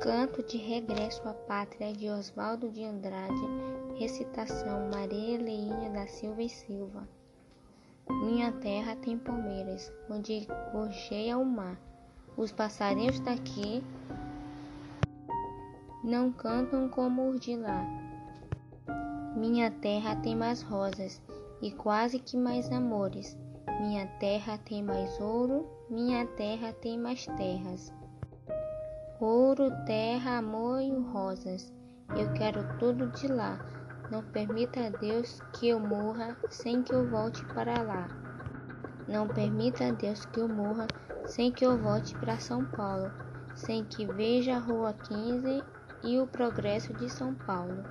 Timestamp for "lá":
17.56-17.84, 33.28-33.60, 37.82-38.08